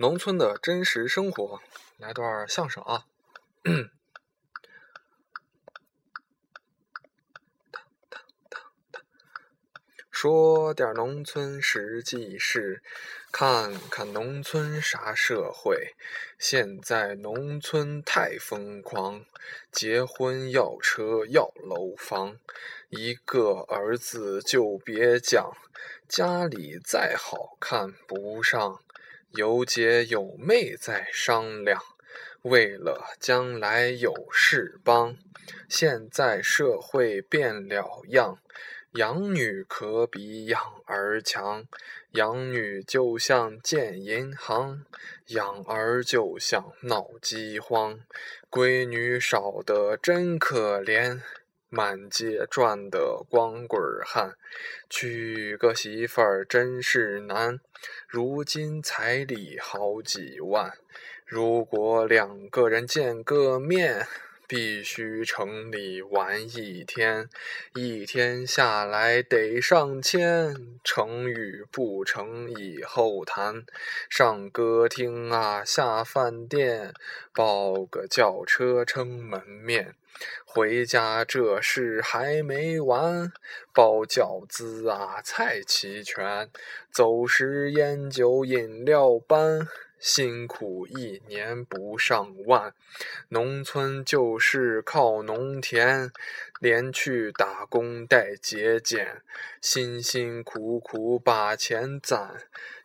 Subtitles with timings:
[0.00, 1.60] 农村的真实生活，
[1.96, 3.06] 来段相声啊！
[10.08, 12.80] 说点农村实际事，
[13.32, 15.96] 看看农村啥社会。
[16.38, 19.24] 现在农村太疯狂，
[19.72, 22.38] 结婚要车要楼房，
[22.88, 25.52] 一个儿子就别讲，
[26.08, 28.80] 家里再好看不上，
[29.32, 31.80] 有姐有妹在商量，
[32.42, 35.16] 为了将来有事帮。
[35.68, 38.38] 现在社会变了样。
[38.92, 41.66] 养女可比养儿强，
[42.12, 44.86] 养女就像建银行，
[45.26, 48.00] 养儿就像闹饥荒。
[48.50, 51.20] 闺女少得真可怜，
[51.68, 54.36] 满街转的光棍汉。
[54.88, 57.60] 娶个媳妇儿真是难，
[58.06, 60.72] 如今彩礼好几万。
[61.24, 64.06] 如果两个人见个面。
[64.48, 67.28] 必须城里玩一天，
[67.74, 70.56] 一天下来得上千。
[70.82, 73.62] 成与不成以后谈。
[74.08, 76.94] 上歌厅啊，下饭店，
[77.34, 79.94] 包个轿车撑门面。
[80.46, 83.30] 回家这事还没完，
[83.74, 86.48] 包饺子啊，菜齐全。
[86.90, 89.68] 走时烟酒饮料搬。
[89.98, 92.72] 辛苦一年不上万，
[93.30, 96.12] 农村就是靠农田，
[96.60, 99.22] 连去打工带节俭，
[99.60, 102.36] 辛辛苦苦把钱攒，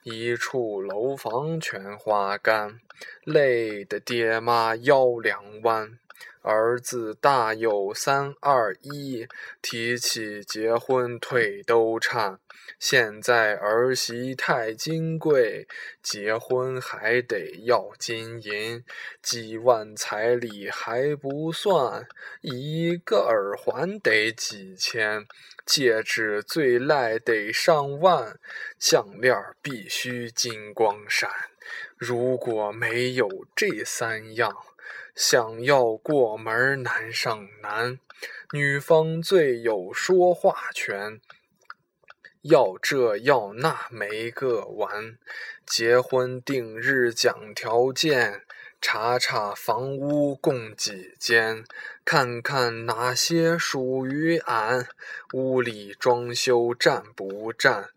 [0.04, 2.80] 一处楼房全花干，
[3.24, 6.00] 累得爹妈腰两弯。
[6.42, 9.28] 儿子大有三二一，
[9.62, 12.40] 提起结婚腿都颤。
[12.80, 15.68] 现在儿媳太金贵，
[16.02, 18.84] 结婚还得要金银，
[19.22, 22.08] 几万彩礼还不算，
[22.42, 25.26] 一个耳环得几千，
[25.66, 28.40] 戒指最赖得上万，
[28.78, 31.30] 项链必须金光闪。
[31.98, 34.54] 如果没有这三样，
[35.16, 38.00] 想要过门难上难，
[38.52, 41.22] 女方最有说话权，
[42.44, 45.18] 要这要那没个完。
[45.66, 48.44] 结婚定日讲条件，
[48.80, 51.64] 查查房屋共几间，
[52.06, 54.88] 看看哪些属于俺，
[55.34, 57.90] 屋里装修占不占。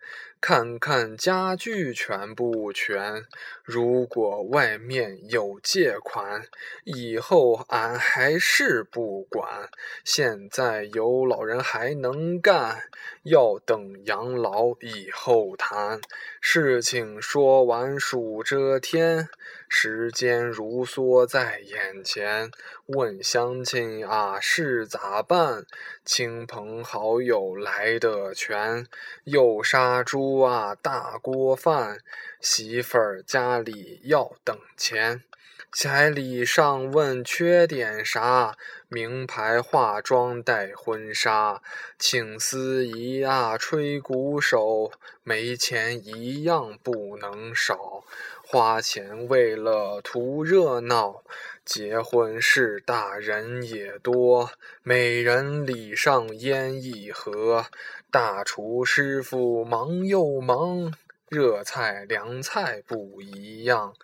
[0.48, 3.24] 看看家具全不全，
[3.64, 6.46] 如果外面有借款，
[6.84, 9.68] 以后俺还是不管。
[10.04, 12.84] 现在有老人还能干，
[13.24, 16.00] 要等养老以后谈。
[16.40, 19.28] 事情说完数着天，
[19.68, 22.52] 时间如梭在眼前。
[22.86, 25.66] 问乡亲啊，是咋办？
[26.04, 28.86] 亲朋好友来的全，
[29.24, 31.98] 又杀猪哇，大锅饭。
[32.40, 35.22] 媳妇儿家里要等钱。
[35.72, 38.56] 彩礼上问缺点啥？
[38.88, 41.60] 名牌化妆带婚纱，
[41.98, 44.90] 请司仪啊吹鼓手，
[45.22, 48.04] 没钱一样不能少。
[48.42, 51.22] 花钱为了图热闹，
[51.64, 54.50] 结婚事大人也多，
[54.82, 57.66] 每人礼上烟一盒。
[58.10, 60.94] 大厨师傅忙又忙。
[61.28, 63.94] 热菜凉菜不一样，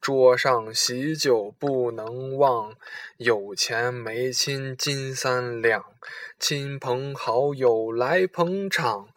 [0.00, 2.74] 桌上喜酒不能忘。
[3.18, 5.84] 有钱没亲金三两，
[6.38, 9.08] 亲朋好友来捧场。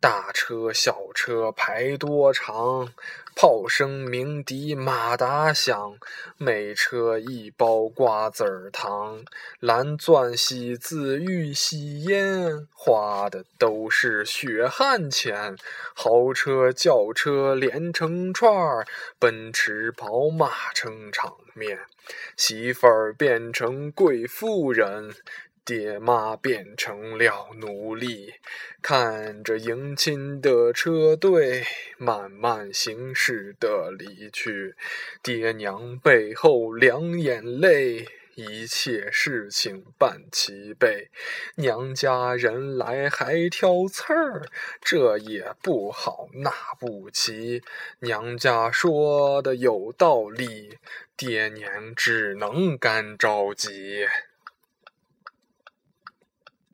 [0.00, 2.88] 大车小车排多长，
[3.36, 5.98] 炮声鸣笛马达响，
[6.38, 9.22] 每车一包瓜子儿糖。
[9.58, 15.54] 蓝钻喜字玉玺烟，花的都是血汗钱。
[15.94, 18.86] 豪车轿车连成串儿，
[19.18, 21.78] 奔驰宝马撑场面。
[22.38, 25.14] 媳妇儿变成贵妇人。
[25.70, 28.34] 爹妈变成了奴隶，
[28.82, 31.64] 看着迎亲的车队
[31.96, 34.74] 慢慢行驶的离去，
[35.22, 41.08] 爹娘背后两眼泪，一切事情办齐备，
[41.54, 44.42] 娘家人来还挑刺儿，
[44.80, 46.50] 这也不好那
[46.80, 47.62] 不齐，
[48.00, 50.78] 娘家说的有道理，
[51.16, 54.04] 爹娘只能干着急。